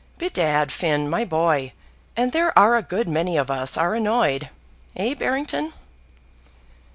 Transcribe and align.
"Bedad, 0.17 0.71
Finn, 0.71 1.07
my 1.07 1.23
boy, 1.23 1.73
and 2.17 2.31
there 2.31 2.57
are 2.57 2.75
a 2.75 2.81
good 2.81 3.07
many 3.07 3.37
of 3.37 3.51
us 3.51 3.77
are 3.77 3.93
annoyed; 3.93 4.49
eh, 4.95 5.13
Barrington?" 5.13 5.73